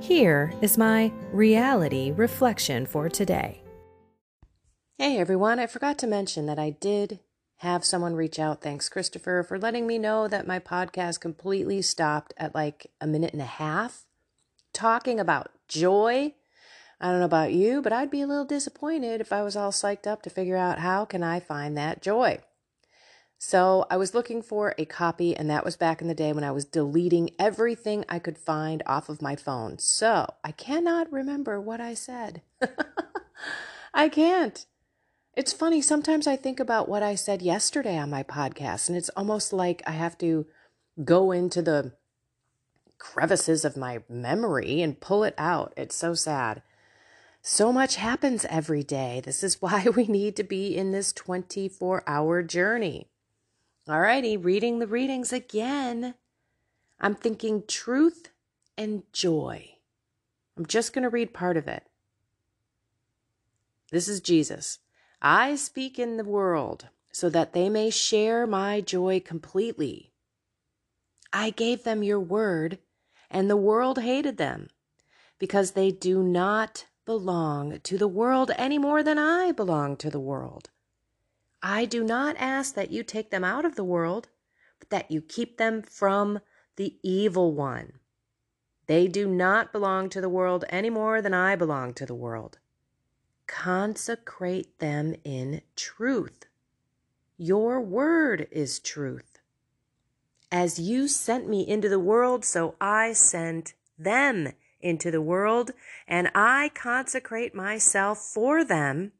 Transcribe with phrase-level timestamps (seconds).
[0.00, 3.62] Here is my reality reflection for today.
[4.98, 7.20] Hey everyone, I forgot to mention that I did
[7.56, 8.60] have someone reach out.
[8.60, 13.32] Thanks, Christopher, for letting me know that my podcast completely stopped at like a minute
[13.32, 14.04] and a half
[14.74, 16.34] talking about joy.
[17.00, 19.72] I don't know about you, but I'd be a little disappointed if I was all
[19.72, 22.38] psyched up to figure out how can I find that joy.
[23.38, 26.44] So I was looking for a copy, and that was back in the day when
[26.44, 29.78] I was deleting everything I could find off of my phone.
[29.78, 32.42] So I cannot remember what I said.
[33.94, 34.64] I can't.
[35.34, 39.10] It's funny, sometimes I think about what I said yesterday on my podcast, and it's
[39.10, 40.46] almost like I have to
[41.04, 41.92] go into the
[42.98, 45.74] crevices of my memory and pull it out.
[45.76, 46.62] It's so sad.
[47.42, 49.20] So much happens every day.
[49.22, 53.10] This is why we need to be in this 24 hour journey.
[53.88, 56.14] Alrighty, reading the readings again.
[56.98, 58.30] I'm thinking truth
[58.76, 59.76] and joy.
[60.56, 61.84] I'm just going to read part of it.
[63.92, 64.80] This is Jesus.
[65.22, 70.10] I speak in the world so that they may share my joy completely.
[71.32, 72.78] I gave them your word,
[73.30, 74.68] and the world hated them
[75.38, 80.18] because they do not belong to the world any more than I belong to the
[80.18, 80.70] world.
[81.62, 84.28] I do not ask that you take them out of the world,
[84.78, 86.40] but that you keep them from
[86.76, 87.94] the evil one.
[88.86, 92.58] They do not belong to the world any more than I belong to the world.
[93.46, 96.44] Consecrate them in truth.
[97.36, 99.38] Your word is truth.
[100.52, 105.72] As you sent me into the world, so I sent them into the world,
[106.06, 109.12] and I consecrate myself for them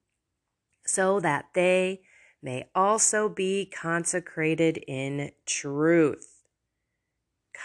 [0.84, 2.02] so that they
[2.46, 6.44] may also be consecrated in truth.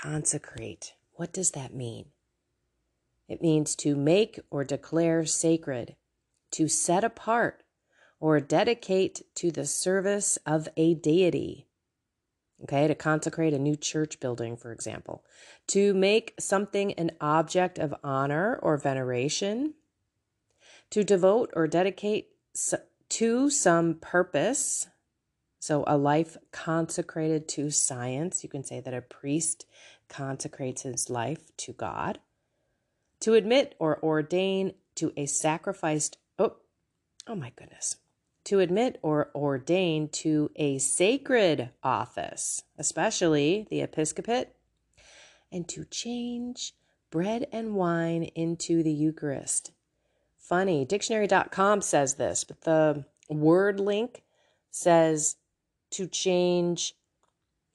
[0.02, 0.94] Consecrate.
[1.14, 2.06] What does that mean?
[3.30, 5.96] It means to make or declare sacred,
[6.54, 7.62] to set apart,
[8.20, 11.68] or dedicate to the service of a deity.
[12.64, 15.24] Okay, to consecrate a new church building, for example,
[15.68, 19.76] to make something an object of honor or veneration,
[20.90, 22.30] to devote or dedicate
[23.12, 24.88] to some purpose.
[25.60, 28.42] So, a life consecrated to science.
[28.42, 29.66] You can say that a priest
[30.08, 32.20] consecrates his life to God.
[33.20, 36.56] To admit or ordain to a sacrificed, oh,
[37.28, 37.98] oh my goodness.
[38.46, 44.50] To admit or ordain to a sacred office, especially the episcopate,
[45.52, 46.74] and to change
[47.12, 49.74] bread and wine into the Eucharist
[50.52, 50.84] funny.
[50.84, 54.22] Dictionary.com says this, but the word link
[54.70, 55.38] says
[55.92, 56.94] to change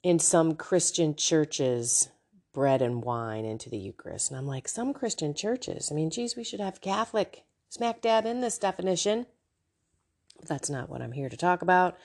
[0.03, 2.09] in some Christian churches
[2.53, 4.29] bread and wine into the Eucharist.
[4.29, 5.89] And I'm like, some Christian churches.
[5.91, 9.25] I mean, geez, we should have Catholic smack dab in this definition.
[10.39, 11.97] But that's not what I'm here to talk about.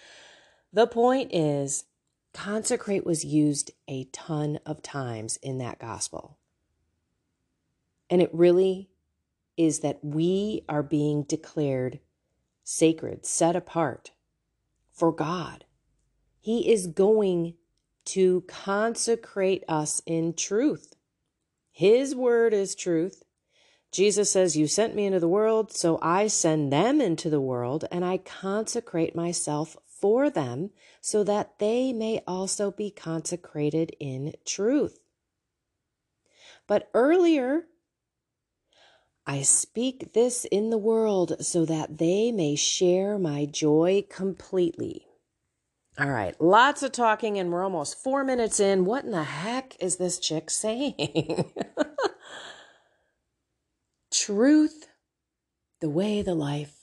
[0.73, 1.85] The point is,
[2.33, 6.39] consecrate was used a ton of times in that gospel.
[8.09, 8.89] And it really
[9.57, 12.01] is that we are being declared
[12.65, 14.13] sacred, set apart
[14.91, 15.65] for God.
[16.41, 17.55] He is going
[18.07, 20.95] to consecrate us in truth.
[21.71, 23.23] His word is truth.
[23.91, 27.85] Jesus says, You sent me into the world, so I send them into the world,
[27.91, 34.99] and I consecrate myself for them so that they may also be consecrated in truth.
[36.67, 37.67] But earlier,
[39.27, 45.07] I speak this in the world so that they may share my joy completely.
[45.99, 48.85] All right, lots of talking, and we're almost four minutes in.
[48.85, 51.53] What in the heck is this chick saying?
[54.13, 54.87] Truth,
[55.81, 56.75] the way, the life,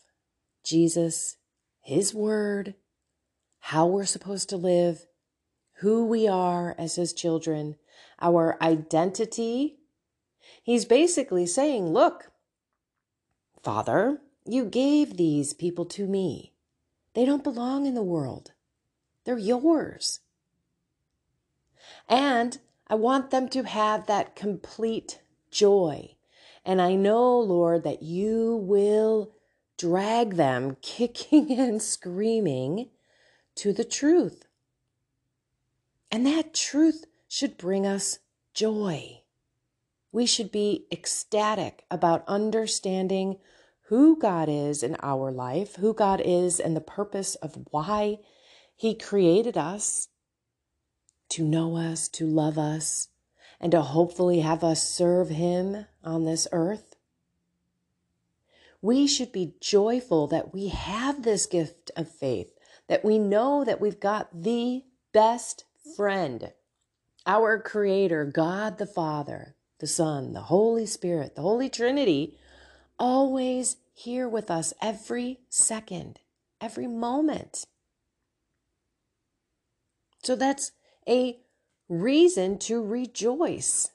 [0.63, 1.37] Jesus,
[1.81, 2.75] His Word,
[3.59, 5.07] how we're supposed to live,
[5.79, 7.75] who we are as His children,
[8.21, 9.78] our identity.
[10.63, 12.31] He's basically saying, Look,
[13.61, 16.53] Father, you gave these people to me.
[17.13, 18.51] They don't belong in the world,
[19.25, 20.19] they're yours.
[22.07, 26.15] And I want them to have that complete joy.
[26.65, 29.31] And I know, Lord, that you will
[29.77, 32.89] drag them kicking and screaming
[33.55, 34.45] to the truth.
[36.11, 38.19] And that truth should bring us
[38.53, 39.18] joy.
[40.11, 43.37] We should be ecstatic about understanding
[43.89, 48.19] who God is in our life, who God is, and the purpose of why
[48.75, 50.09] He created us
[51.29, 53.09] to know us, to love us,
[53.59, 56.95] and to hopefully have us serve Him on this earth.
[58.81, 62.53] We should be joyful that we have this gift of faith,
[62.87, 65.65] that we know that we've got the best
[65.95, 66.53] friend,
[67.25, 72.37] our Creator, God the Father, the Son, the Holy Spirit, the Holy Trinity,
[72.97, 76.19] always here with us every second,
[76.61, 77.65] every moment.
[80.23, 80.71] So that's
[81.07, 81.39] a
[81.87, 83.91] reason to rejoice.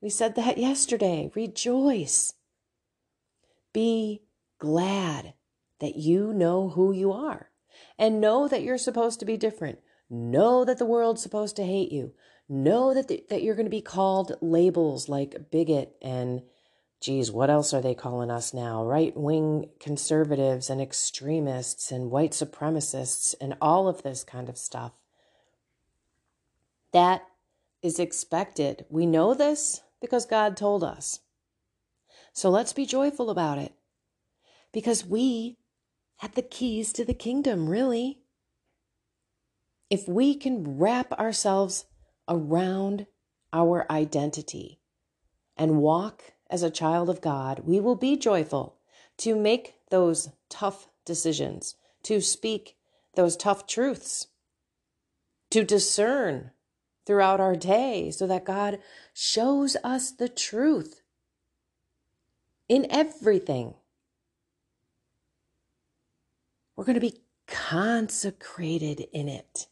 [0.00, 1.30] We said that yesterday.
[1.34, 2.34] Rejoice.
[3.72, 4.22] Be
[4.58, 5.34] glad
[5.80, 7.50] that you know who you are
[7.98, 9.78] and know that you're supposed to be different.
[10.08, 12.12] Know that the world's supposed to hate you.
[12.48, 16.42] Know that, the, that you're going to be called labels like bigot and,
[17.00, 18.84] geez, what else are they calling us now?
[18.84, 24.92] Right wing conservatives and extremists and white supremacists and all of this kind of stuff.
[26.92, 27.22] That
[27.82, 28.84] is expected.
[28.88, 31.20] We know this because God told us.
[32.32, 33.72] So let's be joyful about it
[34.72, 35.56] because we
[36.18, 38.20] have the keys to the kingdom, really.
[39.88, 41.86] If we can wrap ourselves
[42.28, 43.06] around
[43.52, 44.80] our identity
[45.56, 48.76] and walk as a child of God, we will be joyful
[49.18, 52.76] to make those tough decisions, to speak
[53.14, 54.28] those tough truths,
[55.50, 56.50] to discern
[57.06, 58.78] throughout our day so that God
[59.14, 61.02] shows us the truth
[62.68, 63.74] in everything.
[66.74, 69.68] We're going to be consecrated in it.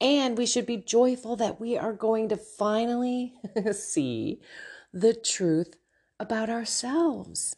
[0.00, 3.34] And we should be joyful that we are going to finally
[3.72, 4.40] see
[4.92, 5.76] the truth
[6.20, 7.56] about ourselves.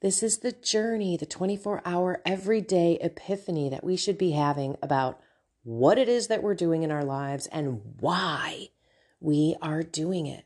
[0.00, 5.20] This is the journey, the 24 hour, everyday epiphany that we should be having about
[5.62, 8.68] what it is that we're doing in our lives and why
[9.18, 10.44] we are doing it.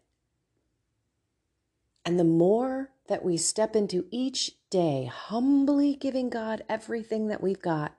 [2.05, 7.61] And the more that we step into each day humbly giving God everything that we've
[7.61, 7.98] got,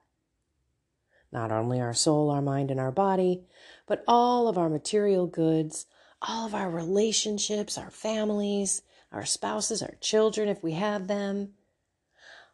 [1.31, 3.43] not only our soul, our mind, and our body,
[3.87, 5.85] but all of our material goods,
[6.21, 8.81] all of our relationships, our families,
[9.11, 11.53] our spouses, our children, if we have them,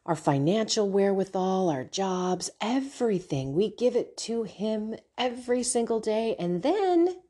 [0.05, 3.53] our financial wherewithal, our jobs, everything.
[3.53, 6.35] We give it to Him every single day.
[6.37, 7.21] And then,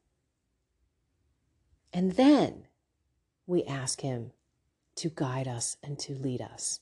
[1.93, 2.67] and then
[3.47, 4.31] we ask Him
[4.95, 6.81] to guide us and to lead us.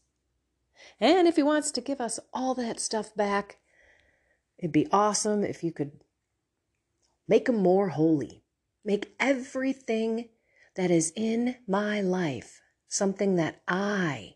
[0.99, 3.59] And if He wants to give us all that stuff back,
[4.57, 5.91] it'd be awesome if you could
[7.27, 8.43] make Him more holy.
[8.85, 10.29] Make everything
[10.75, 14.35] that is in my life something that I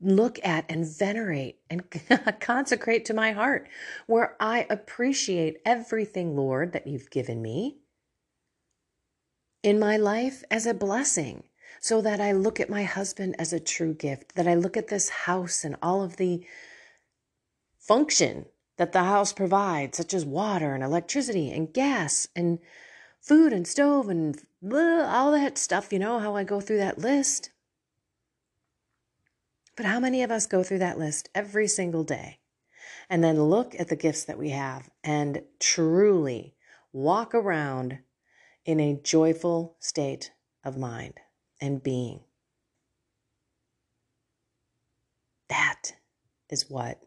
[0.00, 1.84] look at and venerate and
[2.40, 3.68] consecrate to my heart,
[4.06, 7.78] where I appreciate everything, Lord, that you've given me
[9.62, 11.44] in my life as a blessing,
[11.80, 14.88] so that I look at my husband as a true gift, that I look at
[14.88, 16.44] this house and all of the
[17.92, 18.46] function
[18.78, 22.58] that the house provides, such as water and electricity and gas and
[23.20, 26.98] food and stove and blah, all that stuff, you know, how I go through that
[26.98, 27.50] list.
[29.76, 32.38] But how many of us go through that list every single day
[33.10, 36.54] and then look at the gifts that we have and truly
[36.94, 37.98] walk around
[38.64, 40.32] in a joyful state
[40.64, 41.20] of mind
[41.60, 42.20] and being?
[45.50, 45.92] That
[46.48, 46.98] is what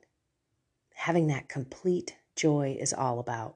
[1.05, 3.53] having that complete joy is all about.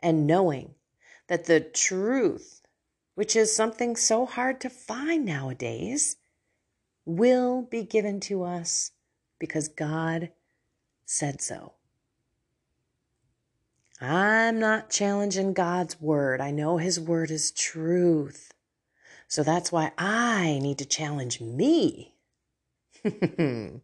[0.00, 0.74] And knowing
[1.28, 2.62] that the truth,
[3.14, 6.16] which is something so hard to find nowadays,
[7.04, 8.90] will be given to us
[9.38, 10.32] because God
[11.06, 11.74] said so.
[14.00, 16.40] I'm not challenging God's word.
[16.40, 18.52] I know his word is truth.
[19.28, 22.14] So that's why I need to challenge me
[23.04, 23.82] on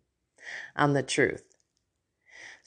[0.93, 1.56] the truth.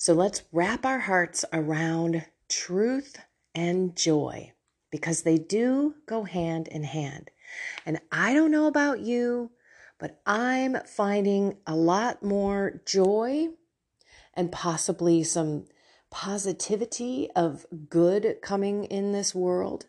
[0.01, 3.18] So let's wrap our hearts around truth
[3.53, 4.53] and joy
[4.91, 7.32] because they do go hand in hand.
[7.86, 9.51] And I don't know about you,
[10.00, 13.50] but I'm finding a lot more joy
[14.34, 15.65] and possibly some
[16.10, 19.88] positivity of good coming in this world.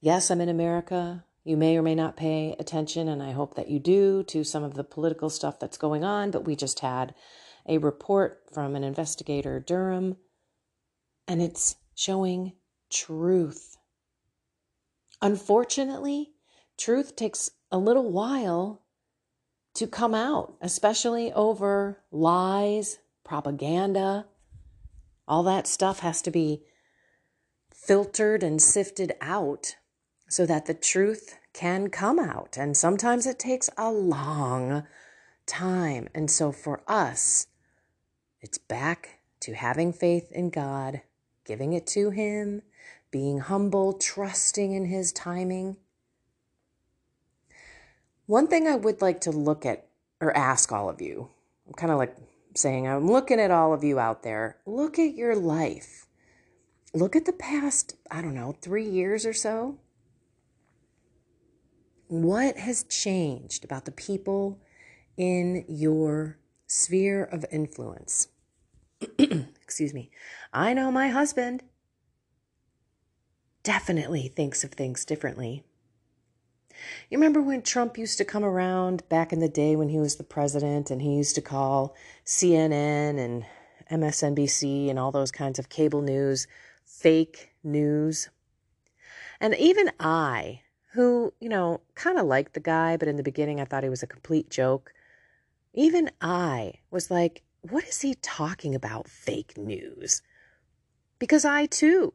[0.00, 1.24] Yes, I'm in America.
[1.44, 4.64] You may or may not pay attention, and I hope that you do to some
[4.64, 6.32] of the political stuff that's going on.
[6.32, 7.14] But we just had
[7.68, 10.16] a report from an investigator, Durham,
[11.26, 12.52] and it's showing
[12.90, 13.76] truth.
[15.20, 16.32] Unfortunately,
[16.78, 18.82] truth takes a little while
[19.74, 24.26] to come out, especially over lies, propaganda.
[25.26, 26.62] All that stuff has to be
[27.74, 29.76] filtered and sifted out
[30.28, 32.56] so that the truth can come out.
[32.58, 34.84] And sometimes it takes a long
[35.46, 36.08] time.
[36.14, 37.46] And so for us,
[38.46, 41.00] it's back to having faith in God,
[41.44, 42.62] giving it to Him,
[43.10, 45.78] being humble, trusting in His timing.
[48.26, 49.88] One thing I would like to look at
[50.20, 51.28] or ask all of you,
[51.66, 52.16] I'm kind of like
[52.54, 56.06] saying, I'm looking at all of you out there, look at your life.
[56.94, 59.80] Look at the past, I don't know, three years or so.
[62.06, 64.60] What has changed about the people
[65.16, 66.38] in your
[66.68, 68.28] sphere of influence?
[69.18, 70.10] Excuse me.
[70.52, 71.62] I know my husband
[73.62, 75.64] definitely thinks of things differently.
[77.10, 80.16] You remember when Trump used to come around back in the day when he was
[80.16, 83.46] the president and he used to call CNN and
[83.90, 86.46] MSNBC and all those kinds of cable news
[86.84, 88.28] fake news?
[89.40, 90.62] And even I,
[90.92, 93.90] who, you know, kind of liked the guy, but in the beginning I thought he
[93.90, 94.92] was a complete joke.
[95.74, 100.22] Even I was like, what is he talking about, fake news?
[101.18, 102.12] Because I too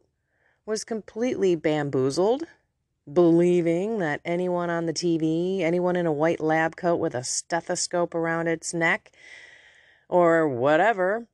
[0.66, 2.44] was completely bamboozled,
[3.12, 8.14] believing that anyone on the TV, anyone in a white lab coat with a stethoscope
[8.14, 9.12] around its neck,
[10.08, 11.28] or whatever,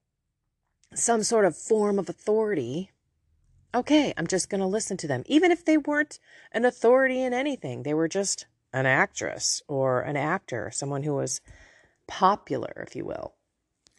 [0.94, 2.92] some sort of form of authority,
[3.76, 5.24] okay, I'm just going to listen to them.
[5.26, 6.20] Even if they weren't
[6.52, 11.42] an authority in anything, they were just an actress or an actor, someone who was
[12.08, 13.34] popular, if you will,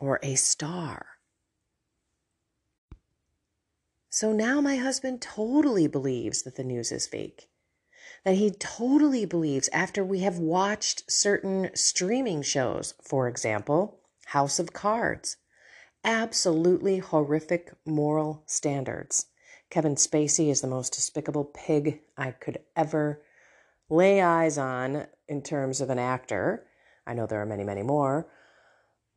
[0.00, 1.06] or a star.
[4.10, 7.48] So now my husband totally believes that the news is fake.
[8.24, 14.72] That he totally believes after we have watched certain streaming shows, for example, House of
[14.72, 15.36] Cards,
[16.04, 19.26] absolutely horrific moral standards
[19.70, 23.22] Kevin Spacey is the most despicable pig I could ever
[23.90, 26.66] lay eyes on in terms of an actor.
[27.06, 28.28] I know there are many, many more.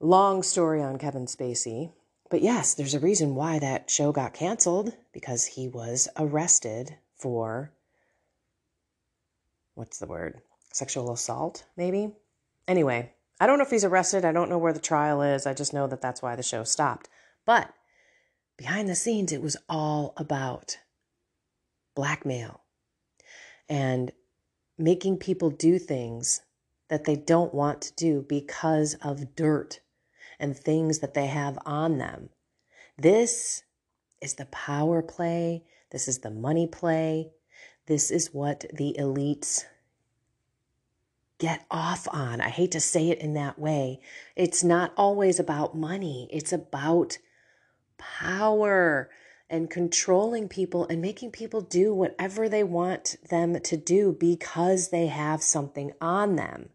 [0.03, 1.91] Long story on Kevin Spacey.
[2.31, 7.71] But yes, there's a reason why that show got canceled because he was arrested for
[9.75, 10.41] what's the word?
[10.73, 12.15] Sexual assault, maybe?
[12.67, 14.25] Anyway, I don't know if he's arrested.
[14.25, 15.45] I don't know where the trial is.
[15.45, 17.07] I just know that that's why the show stopped.
[17.45, 17.71] But
[18.57, 20.79] behind the scenes, it was all about
[21.93, 22.61] blackmail
[23.69, 24.11] and
[24.79, 26.41] making people do things
[26.87, 29.79] that they don't want to do because of dirt
[30.41, 32.29] and things that they have on them.
[32.97, 33.63] This
[34.19, 35.63] is the power play.
[35.91, 37.31] This is the money play.
[37.85, 39.63] This is what the elites
[41.39, 42.39] get off on.
[42.39, 43.99] I hate to say it in that way.
[44.35, 47.17] It's not always about money, it's about
[47.97, 49.09] power
[49.49, 55.07] and controlling people and making people do whatever they want them to do because they
[55.07, 56.69] have something on them.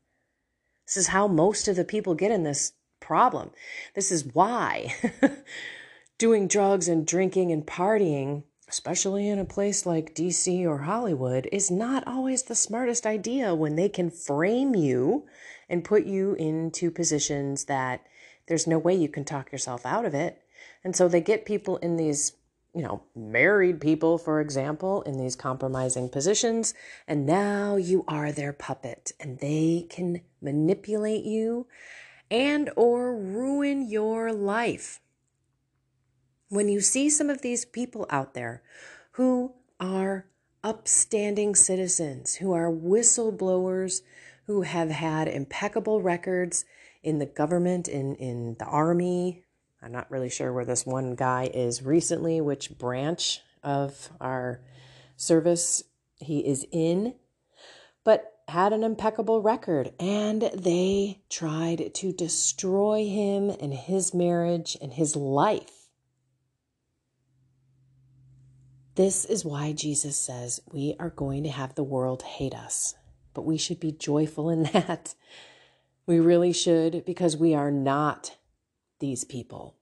[0.86, 3.50] This is how most of the people get in this problem.
[3.94, 4.94] This is why
[6.18, 11.70] doing drugs and drinking and partying, especially in a place like DC or Hollywood, is
[11.70, 15.26] not always the smartest idea when they can frame you
[15.68, 18.04] and put you into positions that
[18.46, 20.42] there's no way you can talk yourself out of it.
[20.84, 22.32] And so they get people in these,
[22.74, 26.74] you know, married people, for example, in these compromising positions.
[27.08, 31.66] And now you are their puppet and they can manipulate you
[32.30, 35.00] and or ruin your life.
[36.48, 38.62] When you see some of these people out there
[39.12, 40.26] who are
[40.62, 44.02] upstanding citizens, who are whistleblowers,
[44.46, 46.64] who have had impeccable records
[47.02, 49.44] in the government, in, in the army,
[49.82, 54.60] I'm not really sure where this one guy is recently, which branch of our
[55.16, 55.84] service
[56.16, 57.14] he is in.
[58.04, 64.92] But had an impeccable record and they tried to destroy him and his marriage and
[64.92, 65.88] his life.
[68.94, 72.94] This is why Jesus says we are going to have the world hate us,
[73.34, 75.14] but we should be joyful in that.
[76.06, 78.36] We really should because we are not
[79.00, 79.76] these people.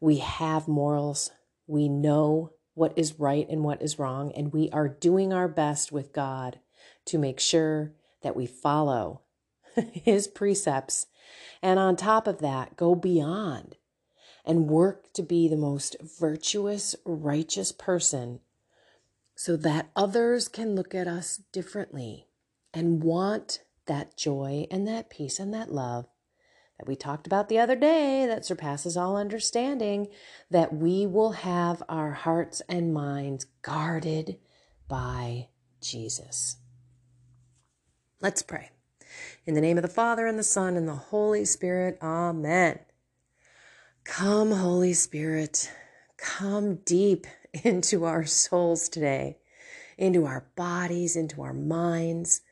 [0.00, 1.32] We have morals.
[1.66, 5.92] We know what is right and what is wrong, and we are doing our best
[5.92, 6.60] with God
[7.06, 7.92] to make sure
[8.22, 9.22] that we follow
[9.92, 11.06] His precepts.
[11.62, 13.76] And on top of that, go beyond
[14.44, 18.40] and work to be the most virtuous, righteous person
[19.34, 22.26] so that others can look at us differently
[22.74, 26.06] and want that joy and that peace and that love
[26.78, 30.08] that we talked about the other day that surpasses all understanding,
[30.50, 34.38] that we will have our hearts and minds guarded
[34.88, 35.48] by
[35.80, 36.56] Jesus.
[38.22, 38.70] Let's pray.
[39.46, 42.78] In the name of the Father, and the Son, and the Holy Spirit, Amen.
[44.04, 45.68] Come, Holy Spirit,
[46.18, 47.26] come deep
[47.64, 49.38] into our souls today,
[49.98, 52.42] into our bodies, into our minds.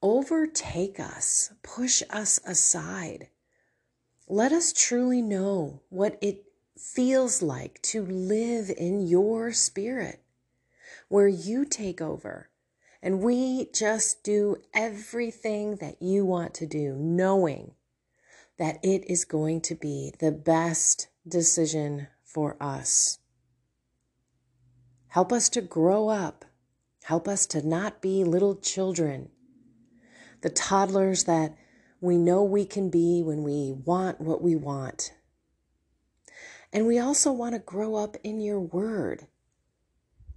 [0.00, 3.28] Overtake us, push us aside.
[4.26, 6.46] Let us truly know what it
[6.78, 10.22] feels like to live in your spirit,
[11.08, 12.48] where you take over
[13.06, 17.70] and we just do everything that you want to do, knowing
[18.58, 23.20] that it is going to be the best decision for us.
[25.06, 26.44] Help us to grow up.
[27.04, 29.28] Help us to not be little children,
[30.40, 31.54] the toddlers that
[32.00, 35.14] we know we can be when we want what we want.
[36.72, 39.28] And we also want to grow up in your word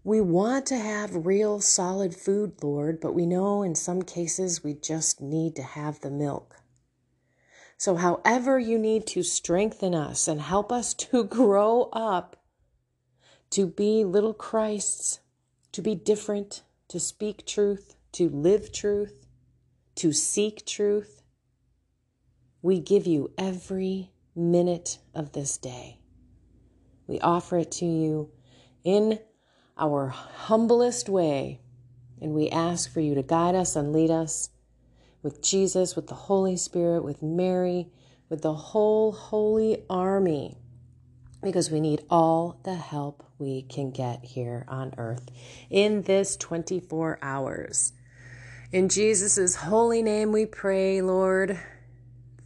[0.03, 4.73] we want to have real solid food, Lord, but we know in some cases we
[4.73, 6.55] just need to have the milk.
[7.77, 12.37] So, however, you need to strengthen us and help us to grow up,
[13.51, 15.19] to be little Christs,
[15.71, 19.27] to be different, to speak truth, to live truth,
[19.95, 21.21] to seek truth,
[22.61, 25.99] we give you every minute of this day.
[27.07, 28.31] We offer it to you
[28.83, 29.19] in
[29.79, 31.61] our humblest way.
[32.21, 34.49] And we ask for you to guide us and lead us
[35.23, 37.87] with Jesus, with the Holy Spirit, with Mary,
[38.29, 40.57] with the whole holy army,
[41.41, 45.29] because we need all the help we can get here on earth
[45.69, 47.93] in this 24 hours.
[48.71, 51.59] In Jesus' holy name we pray, Lord.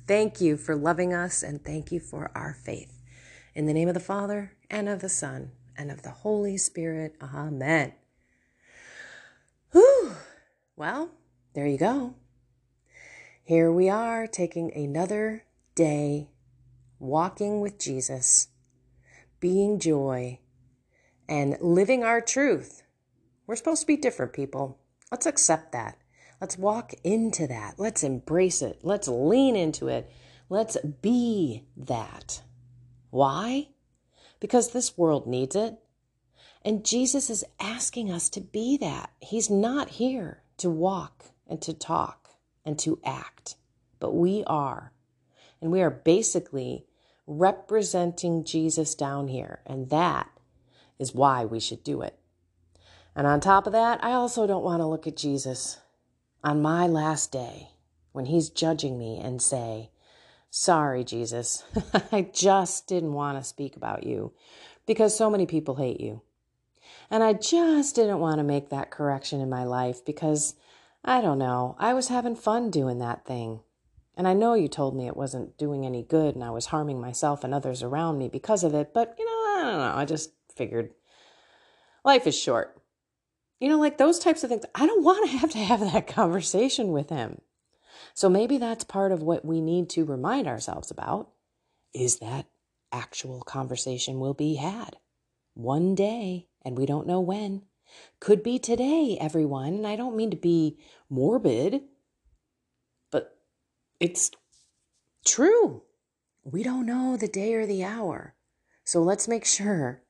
[0.08, 3.02] Thank you for loving us and thank you for our faith.
[3.56, 7.16] In the name of the Father and of the Son and of the Holy Spirit.
[7.22, 7.94] Amen.
[9.72, 10.14] Whew.
[10.76, 11.12] Well,
[11.54, 12.16] there you go.
[13.44, 16.30] Here we are taking another day
[17.00, 18.48] walking with Jesus,
[19.40, 20.40] being joy,
[21.28, 22.84] and living our truth.
[23.46, 24.80] We're supposed to be different people.
[25.12, 25.98] Let's accept that.
[26.40, 27.76] Let's walk into that.
[27.78, 28.80] Let's embrace it.
[28.84, 30.10] Let's lean into it.
[30.50, 32.42] Let's be that.
[33.10, 33.70] Why?
[34.44, 35.78] Because this world needs it.
[36.66, 39.10] And Jesus is asking us to be that.
[39.22, 42.32] He's not here to walk and to talk
[42.66, 43.56] and to act,
[44.02, 44.92] but we are.
[45.62, 46.86] And we are basically
[47.26, 49.62] representing Jesus down here.
[49.66, 50.30] And that
[51.00, 52.20] is why we should do it.
[53.16, 55.80] And on top of that, I also don't want to look at Jesus
[56.44, 57.70] on my last day
[58.12, 59.90] when he's judging me and say,
[60.56, 61.64] Sorry, Jesus.
[62.12, 64.34] I just didn't want to speak about you
[64.86, 66.22] because so many people hate you.
[67.10, 70.54] And I just didn't want to make that correction in my life because,
[71.04, 73.62] I don't know, I was having fun doing that thing.
[74.16, 77.02] And I know you told me it wasn't doing any good and I was harming
[77.02, 79.96] myself and others around me because of it, but you know, I don't know.
[79.96, 80.92] I just figured
[82.06, 82.78] life is short.
[83.60, 84.66] You know, like those types of things.
[84.76, 87.42] I don't want to have to have that conversation with him.
[88.14, 91.30] So maybe that's part of what we need to remind ourselves about
[91.94, 92.48] is that
[92.92, 94.98] actual conversation will be had
[95.54, 97.64] one day, and we don't know when.
[98.20, 99.74] Could be today, everyone.
[99.74, 101.82] And I don't mean to be morbid,
[103.12, 103.38] but
[104.00, 104.32] it's
[105.26, 105.84] true.
[106.44, 108.36] We don't know the day or the hour.
[108.84, 110.02] So let's make sure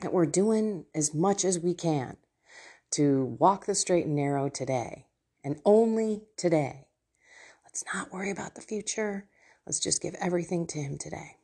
[0.00, 2.16] that we're doing as much as we can
[2.92, 5.06] to walk the straight and narrow today,
[5.42, 6.88] and only today.
[7.72, 9.26] Let's not worry about the future.
[9.66, 11.38] Let's just give everything to Him today.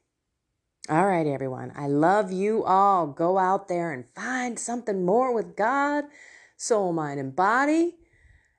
[0.91, 1.73] All right, everyone.
[1.75, 3.07] I love you all.
[3.07, 6.05] Go out there and find something more with God,
[6.57, 7.97] soul, mind, and body.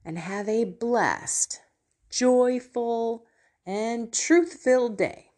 [0.06, 1.62] and have a blessed,
[2.10, 3.26] joyful,
[3.66, 5.29] and truth filled day.